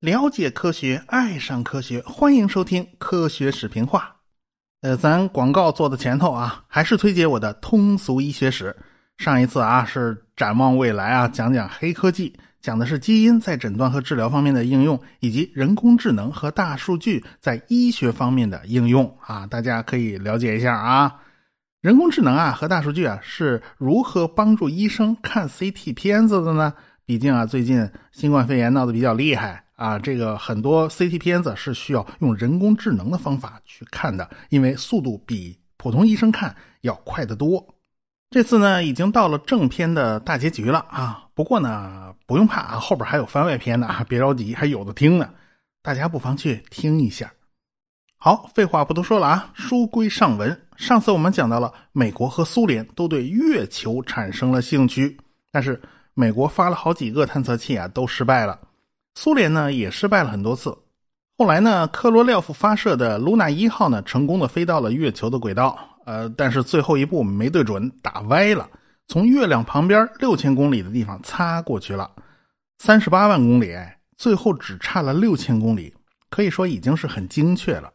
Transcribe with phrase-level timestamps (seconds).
[0.00, 4.00] 了解科学，爱上科学，欢迎收听《科学史评话》。
[4.80, 8.74] 呃，咱广告做的前头啊，还是推荐我的通俗医学史。
[9.18, 21.14] 上一次啊是展望未来啊，讲讲黑科技，讲的是基因在诊断和治疗方面的应用，以及人工智能和大数据在医学方面的应用啊，大家可以了解一下啊。
[21.80, 26.74] 人工智能啊和大数据啊是如何帮助医生看 CT 片子的呢？
[27.06, 37.66] 毕竟啊，最近新冠肺炎闹得比较厉害啊，这个很多 CT 片子是需要用人工智能的方法去看的，因为速度比普通医生看要快得多。
[38.28, 41.28] 这次呢，已经到了正片的大结局了啊！
[41.34, 45.30] 不过呢，不用怕啊，后边还有番外篇呢，别着急，还有的听呢，
[45.82, 47.32] 大家不妨去听一下。
[48.22, 50.56] 好，废话不多说了啊，书归上文。
[50.76, 55.16] 上次我们讲到了美国和苏联都对月球产生了兴趣，
[55.50, 55.80] 但是。
[56.12, 58.58] 美国发了好几个探测器啊，都失败了。
[59.14, 60.76] 苏联呢也失败了很多次。
[61.38, 65.78] 后来呢，科罗廖夫发射的卢娜一号呢，成功的飞到了月球的轨道。
[66.04, 68.68] 呃，但是最后一步没对准，打歪了，
[69.06, 72.10] 从月亮旁边六千公里的地方擦过去了。
[72.78, 73.74] 三十八万公里，
[74.18, 75.94] 最后只差了六千公里，
[76.28, 77.90] 可以说已经是很精确了。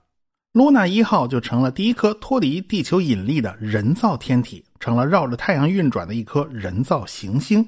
[0.56, 7.68] 卢娜一号就成了第一颗脱离地球引力的人造天体，成了绕着太阳运转的一颗人造行星。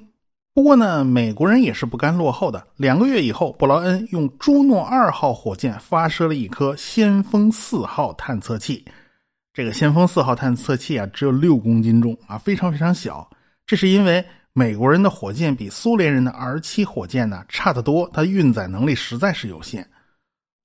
[0.53, 2.65] 不过呢，美国人也是不甘落后的。
[2.77, 8.85] 两个月以后，布劳恩用朱诺二号火箭发射了一颗先锋四号探测器。
[9.53, 13.29] 这个先锋四号探测器啊，只有六公斤重啊，非常非常小。
[13.65, 19.85] 这是因为美国人的火箭比苏联人的 R 七火箭呢差得多，它运载能力实在是有限。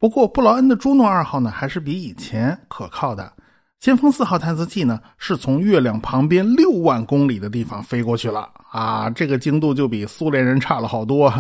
[0.03, 3.33] 不过，布劳恩的朱诺二号呢，还是比以前可靠的。
[3.79, 9.09] 先锋四号探测器呢，是从月亮旁边六万公里的地方飞过去了啊！
[9.11, 11.33] 这个精度就比苏联人差了好多。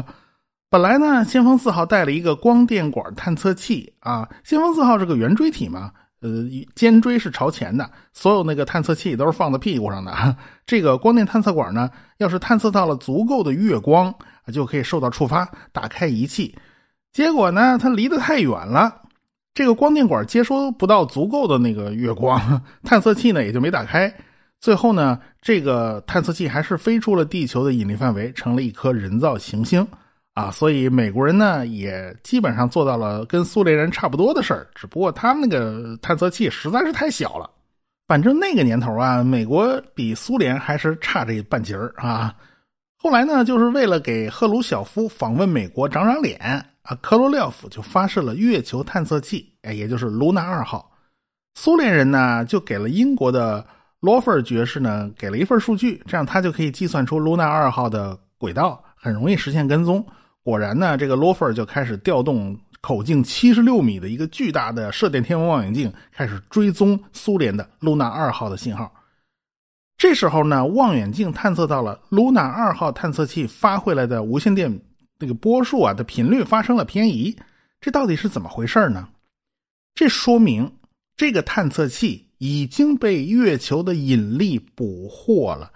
[0.70, 4.28] 本来呢，先锋四号带了一个光电管探测器啊。
[4.44, 6.44] 先锋四号是个圆锥体嘛，呃，
[6.76, 10.36] 尖锥是朝前的，所有那个探测器都是放在屁股上的。
[10.64, 14.14] 这个光电探测管呢，要是探测到了足够的月光，
[14.52, 16.54] 就可以受到触发，打开仪器。
[17.12, 19.02] 结果呢，它离得太远了。
[19.54, 22.40] 这个光电管接收不到足够的那个月光，
[22.82, 24.12] 探测器呢也就没打开。
[24.60, 29.86] 最后呢，这个探测器还是飞出了地球的引力范围，成了一颗人造行星
[30.32, 30.50] 啊。
[30.50, 37.50] 所以美国人呢也基本上做到了跟苏联人差不多的事儿，只不过他们那个探测器实在是太小了。
[38.08, 42.34] 反正那个年头啊，美国比苏联还是差这半截儿啊。
[42.96, 46.64] 后来呢，就是为了给赫鲁晓夫访问美国长长脸。
[46.82, 50.90] 啊，科罗廖夫就发射了月球探测器，哎，也就是卢纳二号。
[51.54, 53.64] 苏联人呢，就给了英国的
[54.00, 60.04] 罗弗尔爵士呢，给了一份数据，这样他就可以计算出卢纳二号的轨道，很容易实现跟踪。
[60.42, 68.92] 果然呢，这个罗弗尔就开始调动口径七十六米的一个巨大的射电天文望远镜，开始追踪苏联的卢纳二号的信号。
[69.96, 74.76] 这时候呢，望远镜探测到了卢纳二号探测器发回来的无线电。
[75.22, 77.36] 这个波束啊的频率发生了偏移，
[77.80, 79.08] 这到底是怎么回事呢？
[79.94, 80.68] 这说明
[81.16, 85.72] 这个探测器已经被月球的引力捕获了，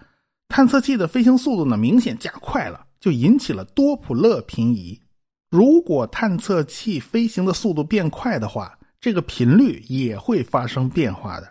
[0.49, 5.01] 探测器的飞行速度呢明显加快了，就引起了多普勒平移。
[5.49, 11.49] 如果探测器飞行的速度变快的话，这个频率也会发生变化的。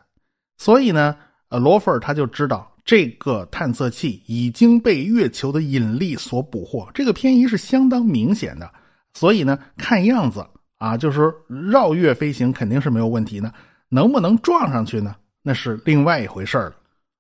[0.58, 1.16] 所以呢，
[1.48, 2.75] 呃，罗弗尔他就知道。
[2.86, 8.72] 这个探测器已经被月球的引力所捕获，这个偏移是相当明显的，
[9.16, 10.46] 所以呢，看样子
[10.78, 11.34] 啊，就是
[11.72, 13.52] 绕月飞行肯定是没有问题的。
[13.90, 15.16] 能不能撞上去呢？
[15.42, 16.76] 那是另外一回事了。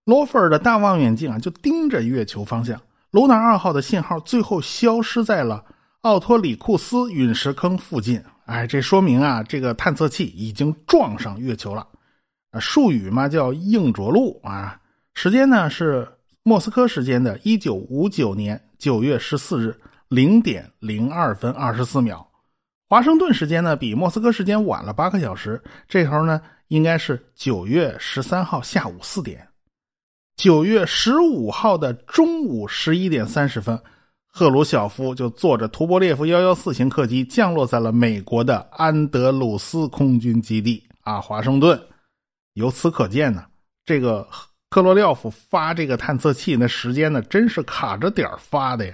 [0.06, 2.80] 罗弗尔的大望远镜啊，就盯着月球方向。
[3.10, 5.66] 卢纳二号的信号最后消失在了
[6.02, 8.22] 奥托里库斯陨石坑附近。
[8.46, 11.88] 哎，这说明啊，这个探测器已经撞上月球了。
[12.52, 14.80] 啊，术语嘛叫硬着陆啊。
[15.16, 16.08] 时间呢是
[16.44, 19.76] 莫斯科时间的一九五九年九月十四日
[20.10, 22.30] 零点零二分二十四秒，
[22.90, 29.48] 华盛顿时间呢比莫斯科时间晚了八个小时，这时候呢应该是九月十三号下午四点。
[30.36, 33.82] 九月十五号的中午十一点三十分，
[34.28, 41.82] 赫鲁晓夫就坐着图波列夫幺幺四型客机降落在了美国的安德鲁斯空军基地啊，华盛顿。
[42.54, 43.46] 由此可见呢，
[43.86, 44.28] 这个。
[44.76, 48.94] 克罗廖夫发这个探测器那时间呢，真是卡着点儿发的呀。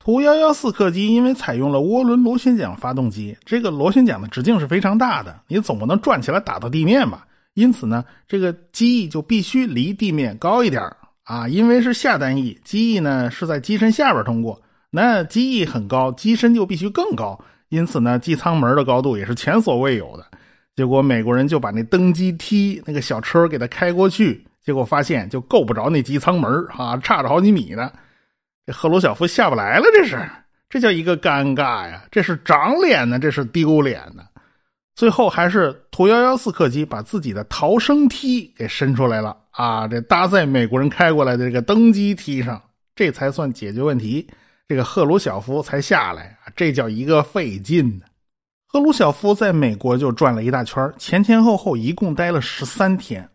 [0.00, 7.24] 图幺幺四客机因为采用了涡轮螺旋桨发动机，这个螺旋桨的直径是非常大的，你总不能转起来打到地面吧？
[7.54, 10.82] 因此呢，这个机翼就必须离地面高一点
[11.22, 14.60] 啊，因为是下单翼，机翼呢是在机身下边通过，
[14.90, 20.26] 那机翼很高，机身就必须更高，因此呢，机舱门的高度也是前所未有的。
[20.74, 27.90] 结果美国人就把那登机梯那个小车给它开过去，结果发现就够不着那机舱门啊，差着好几米呢。
[28.64, 30.18] 这赫鲁晓夫下不来了，这是，
[30.70, 32.04] 这叫一个尴尬呀！
[32.10, 34.22] 这是长脸呢，这是丢脸呢。
[34.94, 42.62] 最后还是图幺幺四客机把自己的逃生梯给伸出来了啊，这搭在美国人开过来的这个登机梯上，
[42.94, 44.28] 这才算解决问题。
[44.68, 48.04] 这个赫鲁晓夫才下来啊，这叫一个费劲呢。
[48.66, 53.28] 赫鲁晓夫在美国就转了一大圈，前前后后一共待了十三天。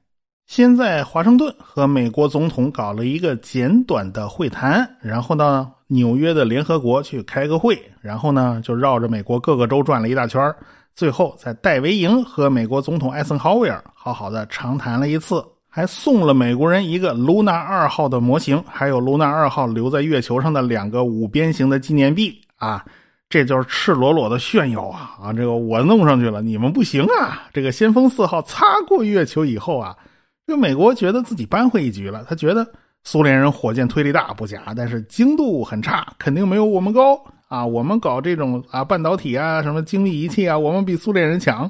[0.47, 10.41] 先在华盛顿和美国总统搞了一个简短的会谈，然后呢，纽约的联合国去开个会，然后呢，就绕着美国各个州转了一大圈，
[10.95, 22.85] 最后在戴维营和美国总统艾森豪威尔好好的长谈了一次，还送了美国人一个 “Luna 二号的模型，还有 “Luna 二号留在月球上的两个五边形的纪念币啊。
[23.29, 25.17] 这就是赤裸裸的炫耀啊！
[25.21, 27.43] 啊，这个我弄上去了，你们不行啊！
[27.51, 29.93] 这个先锋四号擦过月球以后啊，
[30.47, 32.25] 就美国觉得自己扳回一局了。
[32.27, 32.65] 他觉得
[33.03, 37.65] 苏联人火箭推力大不假，但是精度很差，肯定没有我们高啊！
[37.65, 41.69] 我们搞这种啊半导体啊什么精密仪器啊，我们比苏联人强。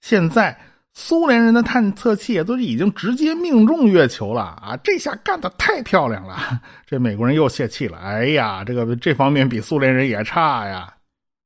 [0.00, 0.58] 现在。
[0.94, 4.76] 苏联人的探测器都已经直接命中月球了啊！
[4.82, 6.36] 这下干的太漂亮了，
[6.84, 7.98] 这美国人又泄气了。
[7.98, 10.92] 哎呀，这个这方面比苏联人也差呀。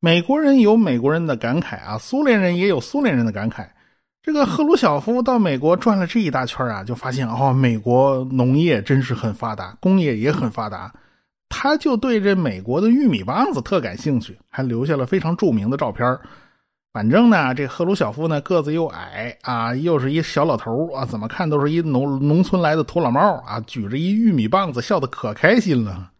[0.00, 3.66] 美国人有美国人的感慨啊，苏联人也有苏联人的感慨。
[4.22, 10.94] 这个赫鲁晓夫到美国转了这一大圈啊，就发现哦，美国农业真是很发达，工业也很发达。
[11.48, 16.16] 他就对这美国的玉米棒子特感兴趣，还留下了非常著名的照片
[16.92, 26.11] 反正呢，这赫鲁晓夫呢个子又矮啊，又是一小老头啊，怎么看都是一农农村来的土老帽啊，举着一玉米棒子，笑得可开心了。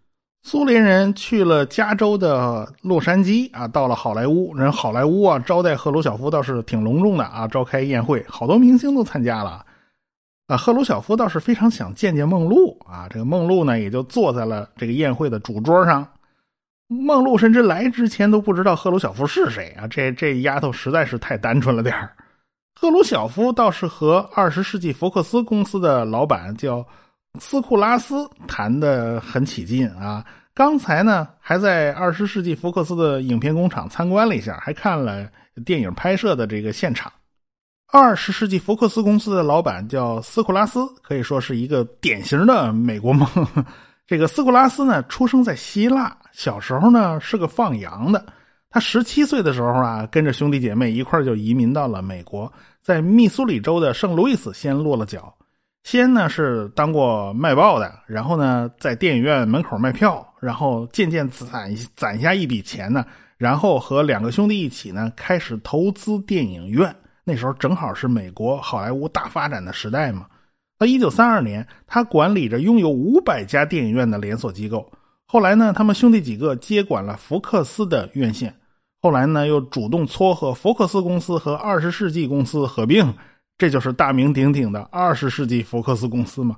[0.45, 9.65] 苏联人去了加州的洛杉矶啊，到了好莱坞，人好莱坞啊招待赫鲁晓夫倒是挺隆重的啊，召开宴会，好多明星都参加了。
[10.49, 16.07] 啊，赫鲁晓夫倒是非常想见见梦露啊，这个梦露呢也就坐在了这个宴会的主桌上。
[16.89, 19.87] 梦露甚至来之前都不知道赫鲁晓夫是谁啊！
[19.87, 21.97] 这这丫头实在是太单纯了点
[22.79, 26.85] 赫鲁晓夫倒是和二十世纪福克斯公司的老板叫
[27.41, 30.25] 斯库拉斯谈的很起劲啊！
[30.55, 35.27] 刚才呢还在二十世纪福克斯的影片工厂参观了一下，还看了
[35.65, 37.11] 电影拍摄的这个现场。
[37.91, 43.27] 二十世纪福克斯公司的老板叫斯库拉斯，可以说是一个典型的美国梦。
[44.07, 48.25] 这个斯库拉斯呢，出生在希腊，小时候呢是个放羊的。
[48.69, 52.53] 他十七岁的时候啊，跟着兄弟姐妹一块就移民到了美国，
[52.83, 55.35] 在密苏里州的圣路易斯先落了脚。
[55.85, 63.05] 先呢是当过卖报的，然后呢在电影院门口卖票，然后渐渐攒攒下一笔钱呢，
[63.37, 66.95] 然后和两个兄弟一起呢开始投资电影院。
[67.25, 70.27] 那时候正好是美国好莱坞大发展的时代嘛。
[70.79, 74.91] 到一九三二年，他管理着拥有五百家电影院的连锁机构。
[75.27, 78.53] 后来呢，他们兄弟几个接管了福克斯的院线。
[79.01, 83.15] 后来呢，又主动撮合福克斯公司和二十世纪公司合并，
[83.63, 86.57] 这就是大名鼎鼎的二十世纪福克斯公司嘛。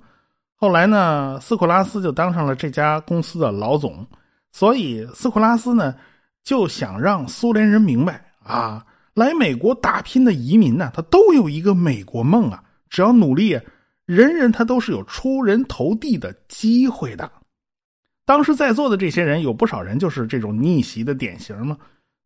[0.55, 4.07] 后来呢，斯库拉斯就当上了这家公司的老总。
[4.53, 5.95] 所以，斯库拉斯呢
[6.45, 8.83] 就想让苏联人明白啊，
[9.13, 13.61] 来美国打拼的移民呢，他都有一个美国梦啊，只要努力。
[14.07, 17.31] 人人他都是有出人头地的机会的。
[18.25, 21.77] 当时在座的这些人，有不少人就是这种逆袭的典型嘛。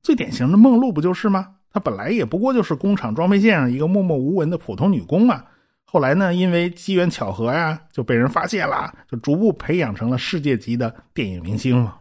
[0.04, 1.48] 最典型的梦露不就是吗？
[1.72, 5.44] 她本来也不过就是工厂装配线上一个默默无闻的普通女工嘛。
[5.84, 11.96] 后来呢，因为机缘巧合呀，就被人发现了，就逐步培养成了世界级的电影明星嘛。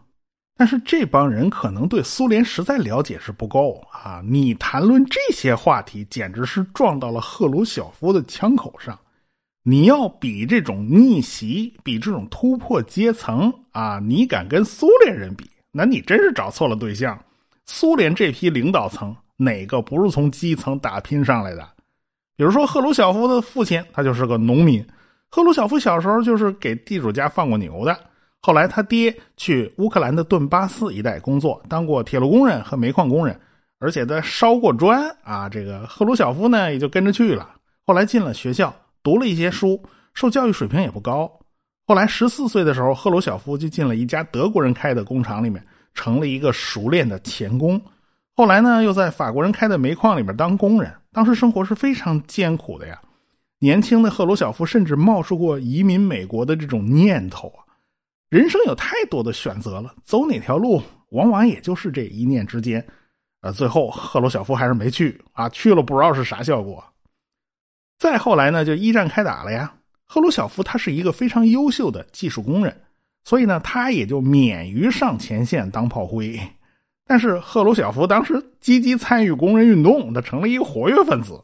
[0.58, 4.22] 但是这帮人可能对苏联实在了解是不够啊！
[4.26, 8.98] 你谈论这些话题，简直是撞到了赫鲁晓夫的枪口上。
[9.64, 15.48] 你要比这种逆袭，比这种突破阶层啊，你敢跟苏联人比？
[15.72, 17.18] 那你真是找错了对象。
[17.66, 21.66] 苏联这批领导层哪个不是从基层打拼上来的？
[22.36, 24.86] 比如说赫鲁晓夫的父亲，他就是个农民。
[25.30, 27.98] 赫鲁晓夫小时候就是给地主家放过牛的。
[28.42, 33.40] 后来他爹去乌克兰的顿巴斯一带工作，当过铁路工人和煤矿工人，
[33.80, 35.48] 而且他烧过砖啊。
[35.48, 37.56] 这个赫鲁晓夫呢，也就跟着去了。
[37.86, 38.74] 后来进了学校。
[39.04, 39.82] 读了一些书，
[40.14, 41.32] 受教育水平也不高。
[41.86, 47.82] 后来十四岁的时候，赫鲁晓夫就进了一家德国人开的工厂里面，成了一个熟练的钳工。
[48.38, 50.94] 后来呢，又在法国人开的煤矿里面当工人。
[51.12, 53.02] 当时生活是非常艰苦的呀。
[53.58, 57.66] 年轻的赫鲁晓夫甚至冒出过移民美国的这种念头啊！
[58.30, 60.80] 人生有太多的选择了，走哪条路，
[61.10, 62.86] 往往也就是这一念之间。
[63.42, 66.84] 呃，最后赫鲁晓夫还是没去啊，去了不知道是啥效果。
[67.98, 69.74] 再后来呢，就一战开打了呀。
[70.06, 72.84] 赫鲁晓夫他是一个非常优秀的技术工人，
[73.24, 76.40] 所以呢，他也就免于上前线当炮灰。
[77.08, 81.42] 但是赫鲁晓夫当时积极参与工人运动，他成了一个活跃分子。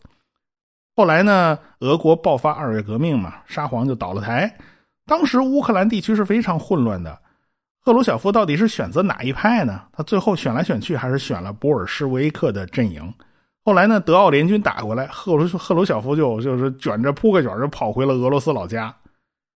[0.96, 4.54] 后来呢，俄国爆发二月革命嘛，沙皇就倒了台。
[5.06, 7.18] 当时乌克兰地区是非常混乱的，
[7.80, 9.82] 赫鲁晓夫到底是选择哪一派呢？
[9.92, 13.14] 他最后选来选去还是选了波尔什维克的阵营。
[13.66, 18.94] 后来呢，德奥联军打过来，赫鲁赫鲁晓夫就就是卷着铺盖卷就跑回了俄罗斯老家。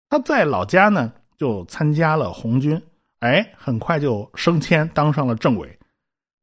[0.09, 2.81] 他在老家呢就参加了红军，
[3.19, 5.76] 哎，很快就升迁当上了政委。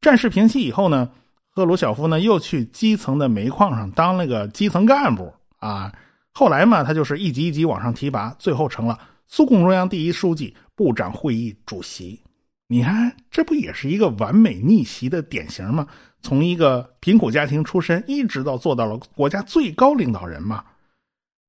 [0.05, 1.11] 战事平息以后呢。
[1.57, 5.93] 赫鲁晓夫呢，又去基层的煤矿上当了个基层干部啊。
[6.33, 12.21] 后来嘛，他就是一级一级往上提拔，最后成了苏共中央第一书记、部长会议主席。
[12.67, 15.87] 你看，这不也是一个完美逆袭的典型吗？
[16.23, 20.65] 从一个贫苦家庭出身，一直到做到了国家最高领导人嘛。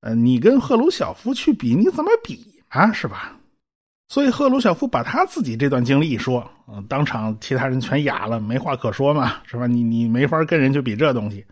[0.02, 2.92] 呃，你跟赫鲁晓夫去比，你怎么比啊？
[2.94, 3.36] 是吧？
[4.16, 9.68] 所以赫鲁晓夫把他自己这段经历一说，嗯，当场其他人全哑了，没话可说嘛，是吧？
[9.68, 11.46] 你你没法跟人去比这东西。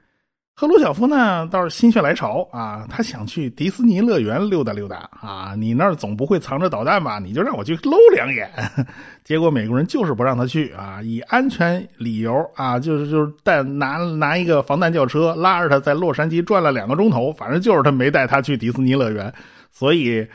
[0.55, 7.19] 赫鲁晓夫呢倒是心血来潮啊，他想去迪士尼乐园溜达溜达啊，你那儿总不会藏着导弹吧？
[7.19, 8.49] 你就让我去搂两眼。
[9.25, 19.33] 结果美国人就是不让他去啊，以安全理由啊，就是就是带拿拿一个防弹轿车拉着他在洛杉矶转了两个钟头，反正就是他没带他去迪士尼乐园，
[19.69, 20.25] 所以。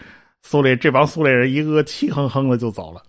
[0.50, 3.02] 苏联这帮苏联人一个个气哼哼的就走了。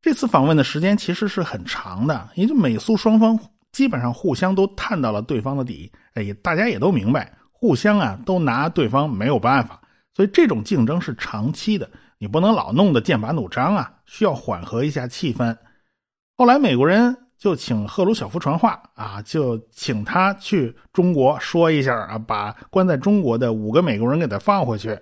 [0.00, 3.38] 这次访问的时间其实是很长的，也就美苏双方
[3.70, 5.92] 基本上互相都探到了对方的底。
[6.14, 9.78] 哎，大家也都明白，互相啊都拿对方没有办法，
[10.14, 15.54] 所以这种竞争是长期的，你不能老弄得剑拔弩张啊，需要缓和一下气氛。
[16.38, 24.98] 后来美国人就请赫鲁晓夫传话啊，就请他去中国说一下啊，把关在中国的五个美国人给他放回去。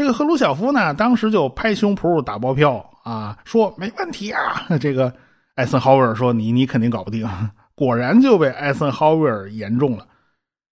[0.00, 4.66] 这个赫鲁晓夫呢，当时就拍胸脯打包票啊，说没问题啊。
[4.80, 5.12] 这个
[5.56, 7.28] 艾森豪威尔说：“你你肯定搞不定。”
[7.76, 10.06] 果然就被艾森豪威尔言中了。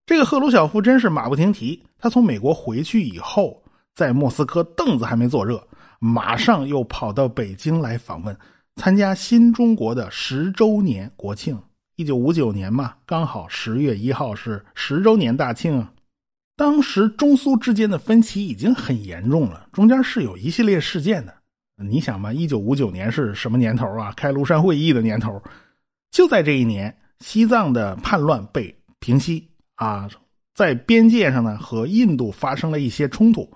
[0.07, 1.85] 这个赫鲁晓夫真是马不停蹄。
[1.99, 3.63] 他从美国回去以后，
[3.95, 5.63] 在莫斯科凳子还没坐热，
[5.99, 8.35] 马上又跑到北京来访问，
[8.77, 11.55] 参加新中国的十周年国庆。
[11.97, 15.87] 一九五九年嘛，刚好十月一号是十周年大庆。
[16.59, 21.33] 当时中苏之间的分歧已经很严重了，中间是有一系列事件的。
[21.77, 24.13] 你想嘛，一九五九年是什么年头啊？
[24.17, 25.41] 开庐山会议的年头。
[26.11, 30.09] 就在这一年，西藏的叛乱被平息啊，
[30.53, 33.49] 在边界上呢和印度发生了一些冲突，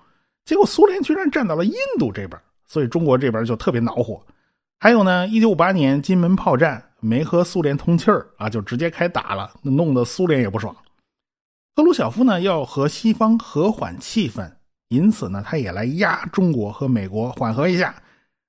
[0.45, 4.25] 结果苏联居然站到了印度这边，所以中国这边就特别恼火。
[4.79, 10.73] 还有呢，一九五八年金门炮战没和苏联通气儿啊，就直接开打了，弄得苏联也不爽。
[11.75, 14.47] 赫鲁晓夫呢要和西方和缓气氛，
[14.89, 17.95] 因此呢他也来压中国和美国缓和一下。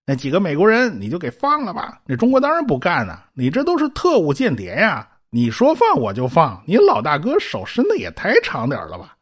[0.04, 2.02] 那几个美国人你就给放了吧。
[2.04, 5.09] 那中国当然不干呢，你这都是特务间谍呀！
[5.31, 9.16] 你说放我就放，你老大哥手伸的也太长点了吧？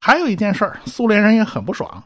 [0.00, 2.04] 还有一件事苏联人也很不爽。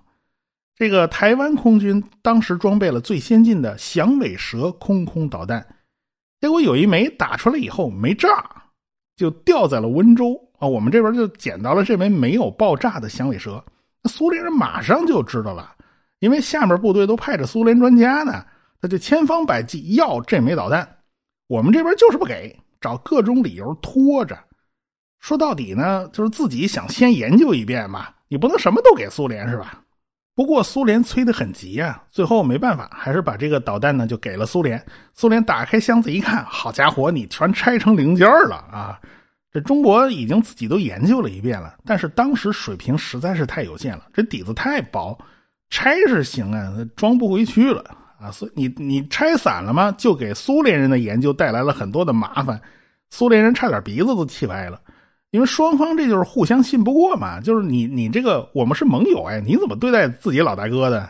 [0.77, 5.67] 这个台湾空军当时装备了最先进的响尾蛇空空导弹，
[6.41, 8.29] 结果有一枚打出来以后没炸，
[9.17, 10.41] 就掉在了温州。
[10.59, 13.63] 啊，我们这边就捡到了这枚没有爆炸的响尾蛇，
[14.03, 15.75] 那苏联人马上就知道了，
[16.21, 18.45] 因为下面部队都派着苏联专家呢，
[18.81, 20.89] 他就千方百计要这枚导弹，
[21.49, 24.39] 我们这边就是不给，找各种理由拖着。
[25.21, 29.81] 说到底呢，就是自己想先研究一遍嘛，你不能什么都给苏联是吧？
[30.37, 34.85] 不过苏联催得很急啊，最后没办法，还是把这个导弹呢就给了苏联。
[35.15, 39.01] 苏联打开箱子一看，好家伙，你全拆成零件了啊！
[39.55, 45.17] 这中国已经自己都研究了一遍了，但是当时水平实在是太有限了，这底子太薄，
[45.71, 49.95] 拆是行啊，装不回去了啊，所以你你拆散了吗？
[49.97, 52.61] 就给苏联人的研究带来了很多的麻烦，
[53.11, 54.81] 苏联人差点鼻子都气歪了，
[55.31, 61.09] 因为双方这就是互相信不过嘛，就是你你这个我们是盟友哎，你怎么对待自己老大哥的？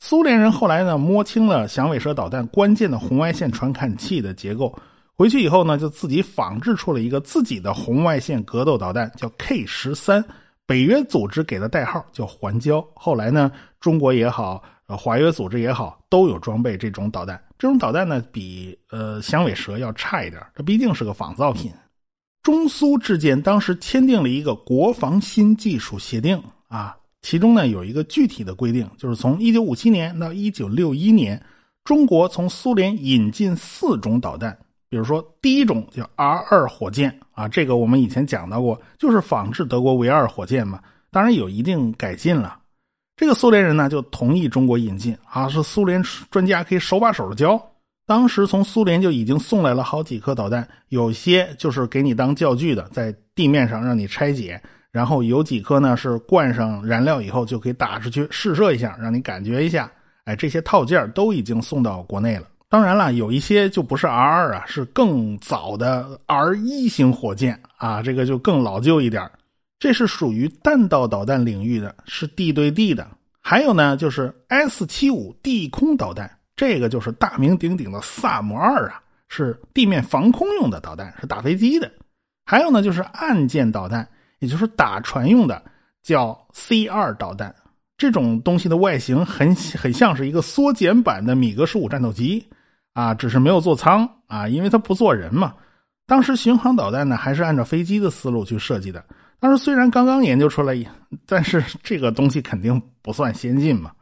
[0.00, 4.74] 苏联人后来呢摸清了响尾蛇导弹关键的红外线传感器的结构。
[5.16, 10.24] 回去以后呢，就自己仿制出了一个自己的红外线格斗导弹，叫 K 十三，
[10.66, 12.84] 北约组织给的代号叫环礁。
[12.94, 17.40] 后来呢，中国也好，呃，华约组织也好，都有装备这种导弹。
[17.56, 21.70] 这种导弹呢，比呃响尾蛇要差一点，它毕竟是个仿造品。
[22.42, 31.40] 中苏之间当时签订了一个国防新技术协定啊，其中呢有一个具体的规定，就是从一九五七年到一九六一年，
[31.84, 34.58] 中国从苏联引进四种导弹，
[34.94, 40.78] 比如说第一种叫 R 二火箭啊，这个我们以前讲到过，就是仿制德国 V 二火箭嘛，
[41.10, 42.56] 当然有一定改进了。
[43.16, 47.60] 这个苏联人呢就同意中国引进啊，是苏联专家可以手把手的教。
[48.06, 59.90] 当时从苏联就已经送来了好几颗导弹，有些就是给你当教具的，在地面上让你拆解，然后有几颗呢是灌上燃料以后就可以打出去试射一下，让你感觉一下。
[60.22, 62.46] 哎，这些套件都已经送到国内了。
[62.74, 69.30] 当然了，有一些就不是 R 二啊，是更早的 R 一型火箭啊，这个就更老旧一点
[69.78, 73.06] 这是属于弹道导弹领域的，是地对地的。
[73.40, 76.28] 还有呢，就是 S 七五地空导弹。
[76.56, 81.88] 这个就是大名鼎鼎的萨姆二啊，是地面防空用的导弹，是打飞机的。
[82.44, 84.04] 还有呢，就是岸舰导弹，
[84.40, 85.62] 也就是打船用的，
[86.02, 87.54] 叫 C 二导弹。
[87.96, 92.44] 这种东西的外形很很像是一个缩减版的米格十五战斗机
[92.94, 95.52] 啊，只是没有座舱啊，因为它不坐人嘛。
[96.06, 99.04] 当时巡航导弹呢，还是按照飞机的思路去设计的。
[99.38, 100.74] 当时虽然刚刚研究出来，
[101.26, 103.92] 但是这个东西肯定不算先进嘛。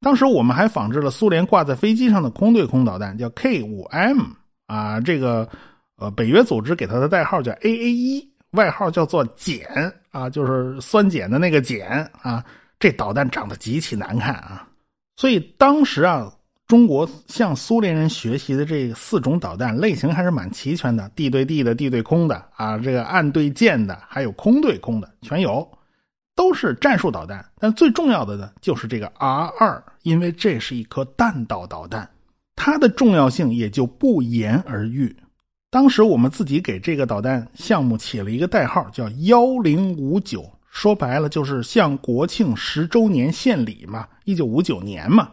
[0.00, 4.18] 当时我们还仿制了苏联挂在飞机上的空对空导弹，叫 K 五 M
[4.66, 5.48] 啊，这个
[5.96, 12.44] 呃北约组织给它的代号叫 AA 一，外号叫做碱啊，就是酸碱的那个碱啊。
[12.80, 14.66] 这导弹长得极其难看啊，
[15.16, 16.32] 所以当时啊，
[16.72, 25.70] 中国向苏联人学习的这四种导弹类型还是蛮齐全的，地对地的、地对空的啊，这个岸对舰的，还有空对空的全有。
[26.34, 32.08] 都是战术导弹，但最重要的呢，就是这个 R 二，因为这是一颗弹道导弹，
[32.56, 35.14] 它的重要性也就不言而喻。
[35.68, 45.28] 当时我们自己给这个导弹项目起了一个代号，叫幺零五九，说白了就是向国庆十周年献礼嘛，一九五九年嘛。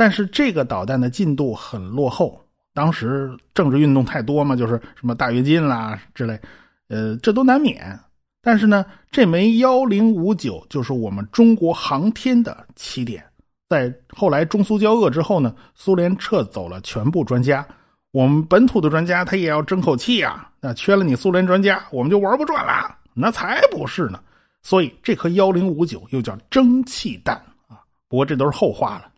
[0.00, 2.42] 但是这个导弹的进度很落后，
[2.72, 6.40] 当时政治运动太多嘛，就是什么大跃进啦之类，
[6.88, 8.00] 呃，这都难免。
[8.40, 13.22] 但是呢，这枚幺零五九就是我们中国航天的起点。
[13.68, 17.62] 在后来中苏交恶之后呢，苏联撤走了全部专家，
[18.10, 20.50] 我们本土的专家他也要争口气啊。
[20.62, 22.96] 那缺了你苏联专家，我们就玩不转了。
[23.12, 24.18] 那才不是呢。
[24.62, 27.36] 所以这颗幺零五九又叫蒸汽弹
[27.68, 27.84] 啊。
[28.08, 29.09] 不过这都是后话了。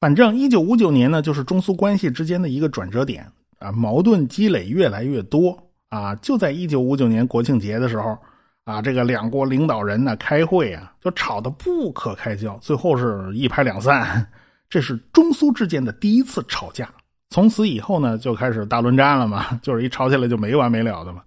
[0.00, 5.56] 反正一九五九年呢，就是中苏关系之间的一个转折点啊，矛盾积累越来越多
[5.88, 6.14] 啊。
[6.16, 8.16] 就在一九五九年国庆节的时候。
[8.64, 14.26] 啊，这个两国领导人呢开会啊，就吵得不可开交，最后是一拍两散。
[14.70, 16.88] 这是中苏之间的第一次吵架。
[17.28, 21.20] 从此以后呢，就开始大论战了嘛， 就是一吵起来就没完没了的嘛。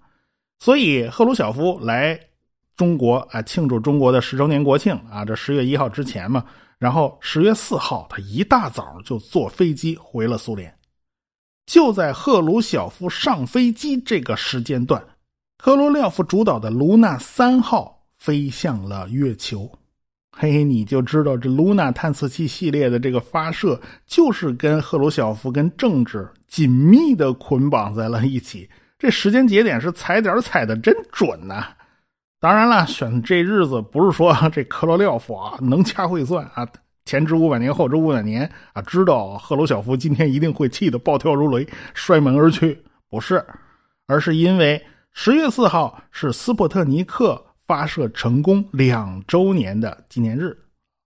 [0.58, 2.20] 所以赫鲁晓夫来
[2.76, 6.44] 中国啊，庆祝中国的十周年国庆啊，这十月一号之前嘛，
[6.80, 10.74] 然后十月四号他一大早就坐飞机回了苏联。
[11.66, 15.04] 就在赫鲁晓夫上飞机这个时间段。
[15.58, 19.70] 科罗廖夫主导的卢娜三号飞向了月球，
[20.38, 28.70] 嘿嘿，你就知道这卢娜探测器系列的这个发射，就是跟赫鲁晓夫跟政治紧密的捆绑在了一起。
[29.00, 31.68] 这时间节点是踩点踩的真准呐！
[32.40, 36.68] 当然了，选这日子不是说 这科罗廖夫啊能掐会算啊，
[37.06, 43.44] 前知五百年后知五百年啊，知道赫鲁晓夫今天一定会气得暴跳如雷，摔门而去，不是，
[44.08, 44.82] 而是因为。
[45.20, 50.56] 十月四号是斯普特尼克发射成功两周年的纪念日，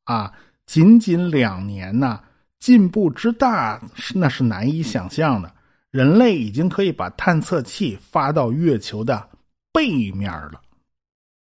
[0.04, 0.30] 啊，
[0.66, 2.20] 仅仅两年呐，
[2.60, 3.82] 进步之大
[4.14, 5.50] 那是难以想象的。
[5.92, 9.30] 人类已经可以把探测器发到月球的
[9.72, 10.60] 背面了。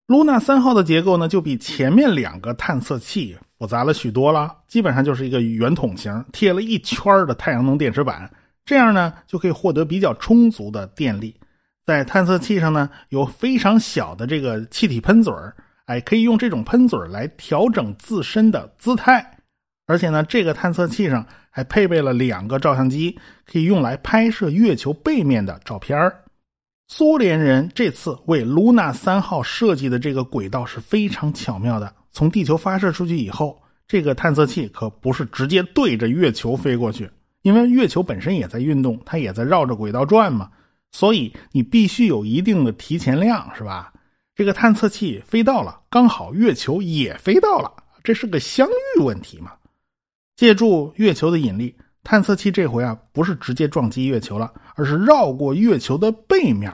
[0.08, 8.30] 露娜三号的结构呢，就比前面两个探测器复杂了许多了，基本上就是一个圆筒形，贴了一圈的太阳能电池板，
[8.64, 11.36] 这样呢就可以获得比较充足的电力。
[11.84, 15.30] 在探测器上呢，有非常小的这个气体喷嘴
[15.84, 19.38] 哎，可以用这种喷嘴来调整自身的姿态。
[19.86, 25.98] 而且呢，这个探测器上还配备了两个照相机，可以用来拍摄月球背面的照片
[26.90, 31.94] 苏联人这次为卢纳三号设计的这个轨道是非常巧妙的。
[32.10, 37.08] 从地球发射出去以后，这个探测器可不是直接对着月球飞过去，
[37.42, 40.50] 因为月球本身也在运动，它也在绕着轨道转嘛。
[40.90, 43.92] 所以你必须有一定的提前量，是吧？
[44.34, 47.70] 这个探测器飞到了，刚好月球也飞到了，
[48.02, 49.52] 这是个相遇问题嘛？
[50.36, 51.74] 借助月球的引力，
[52.10, 56.72] 探测器这回啊不是直接撞击月球了，而是绕过月球的背面，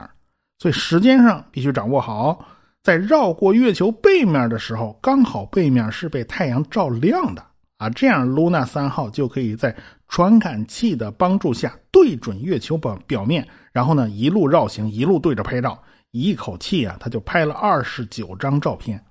[0.59, 2.45] 所以时间上必须掌握好。
[2.81, 7.45] 在绕过月球背面的时候，刚好背面是被太阳照亮的
[7.75, 9.75] 啊，这样卢娜三号就可以在
[10.07, 15.77] 传感器的帮助下对准月球表表面，然后呢一路绕行，一路对着拍照，
[16.11, 19.03] 一口气啊他就拍了二十九张照片，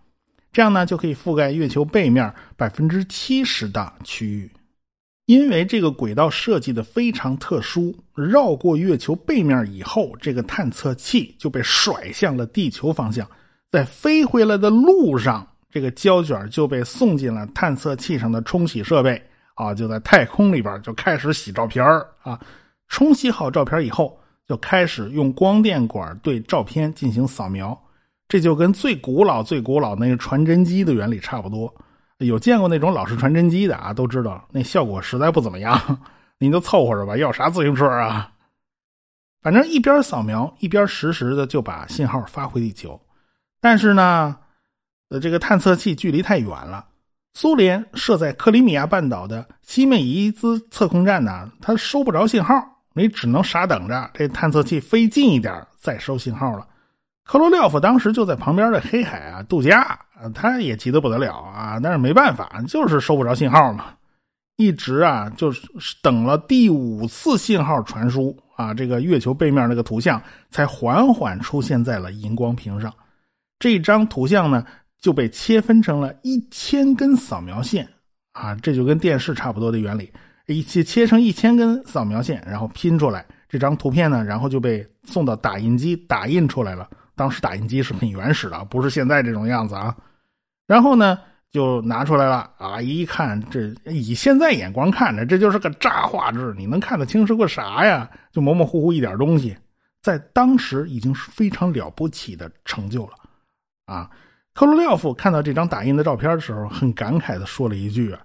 [0.51, 4.51] 这样呢就可以覆盖月球背面百分之七十的区域。
[5.27, 13.27] 因为这个轨道设计的非常特殊，绕过月球背面以后，这个探测器就被甩向了地球方向，
[13.71, 19.23] 在飞回来的路上，这个胶卷就被送进了探测器上的冲洗设备
[19.55, 21.83] 啊，就在太空里边就开始洗照片
[22.23, 22.39] 啊。
[22.89, 27.77] 冲洗好照片以后，就开始用光电管对照片进行扫描，
[28.29, 31.75] 这就跟最古老、最古老那个传真机的原理差不多。
[32.27, 35.99] 有见过那种老式传真机的啊，都知道那效果实在不怎么样。
[36.39, 38.31] 您就凑合着吧，要啥自行车啊？
[39.41, 43.01] 反正一边扫描一边实时的就把信号发回地球。
[43.61, 44.37] 但是呢，
[45.11, 46.87] 呃，这个探测器距离太远了。
[47.35, 52.55] 苏联设在克里米亚半岛的西美伊兹测控站呢，它收不着信号，
[52.93, 56.67] 你只能傻等着这探测器飞近一点再收信号了。
[57.25, 59.99] 科罗廖夫当时就在旁边的黑海啊度假。
[60.33, 63.87] 他也急得不得了啊，但是没办法，就是收不着信号嘛，
[64.57, 65.69] 一直啊就是
[66.03, 72.93] 等了第五次信号传输啊，这个月球背面那个图像才缓缓出现在了荧光屏上。
[73.59, 74.65] 这张图像呢
[75.01, 77.89] 就被切分成了一千根扫描线
[78.33, 80.13] 啊，这就跟电视差不多的原理，
[80.47, 86.89] 一切切成一千根扫描线，然后拼出来这张图片呢，然后就被送到打印机打印出来了。
[87.17, 89.95] 当时打印机是很原始的，不是现在这种样子啊。
[90.66, 91.18] 然后呢，
[91.50, 92.81] 就拿出来了啊！
[92.81, 98.11] 一看，这以现在眼光看着，这就是个渣画质，你能看得清是个啥呀？
[98.33, 99.57] 就模模糊糊一点东西，
[100.03, 103.12] 在当时已经是非常了不起的成就了
[103.87, 104.11] 啊！
[104.55, 108.20] 科罗廖夫看到这张打印的照片的时候，很感慨的说了一句：“啊，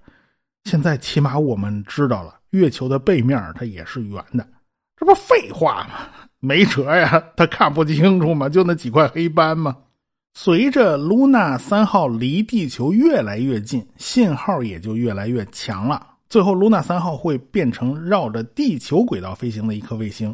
[0.64, 4.48] 现在起码我们知道了，月球的背面它也是圆的，
[4.96, 6.08] 这不废话吗？
[6.40, 9.76] 没辙呀，他看不清楚嘛，就那几块黑斑嘛。”
[10.42, 16.12] 随着露娜三号离地球越来越近，信号也就越来越强了。
[16.30, 20.34] 最后，露娜三号会变成绕着地球轨道飞行的一颗卫星。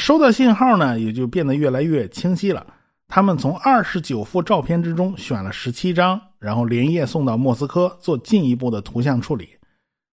[0.00, 2.66] 收到信号呢，也就变得越来越清晰了。
[3.06, 9.50] 他们从二十九幅照片之中选了十七张，然后连夜送到莫斯科做进一步的图像处理。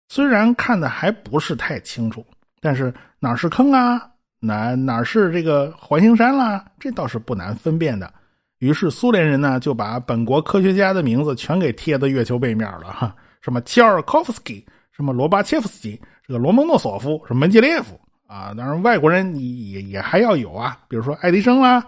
[0.10, 2.24] 虽然看的还不是太清楚，
[2.62, 4.00] 但是哪是坑啊，
[4.40, 8.14] 哪哪是这个环形山啦，这倒是不难分辨的。
[8.60, 21.84] 于是苏联人呢就把本国科学家的名字全给贴在月球背面了哈，什么切尔科夫斯基，什么罗巴切夫斯基，这个罗蒙诺索夫，什么门捷列夫啊，当然外国人也也还要有啊，比如说爱迪生啦、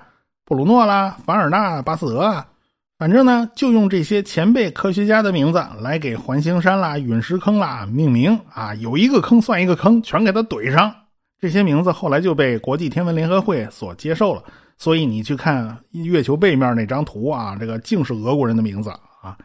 [0.46, 2.48] 布鲁诺啦、凡尔纳、巴斯德啊，
[2.98, 10.94] 反正呢就用这些前辈科学家的名字来给环形山啦、陨石坑啦命名啊，有一个坑算一个坑，全给他怼上。
[11.40, 14.44] 这些名字后来就被国际天文联合会所接受了。
[14.82, 18.90] 所以你去看月球背面那张图啊，这个竟是俄国人的名字
[19.22, 19.38] 啊。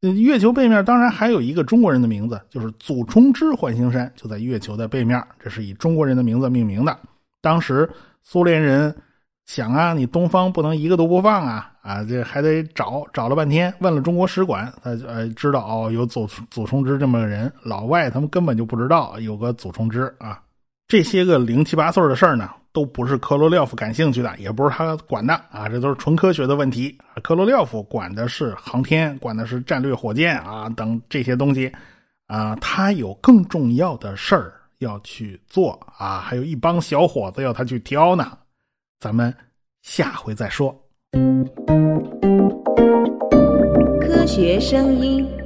[0.00, 6.98] 月球背面当然还有一个中国人的名字，就是祖冲之环形山，就在月球的背面，这是以中国人的名字命名的。
[7.42, 7.86] 当时
[8.22, 8.96] 苏联人
[9.44, 20.40] 想啊，你东方不能一个都不放啊啊，这还得找找了半天，问了中国使馆，他呃知道哦有祖祖冲之这么个人，老外他们根本就不知道有个祖冲之啊。
[20.88, 26.96] 这些个零七八碎的事儿呢，都不是科罗廖夫感兴趣的，也不是他管的啊，这都是纯科学的问题。
[27.22, 31.70] 科罗廖夫管的是航天，管的是战略火箭啊等这些东西，
[32.26, 38.38] 啊，他有更重要的事儿要去做啊，还有一帮小伙子要他去挑呢。
[38.98, 39.34] 咱们
[39.82, 40.74] 下回再说。
[44.00, 45.41] 科学声音。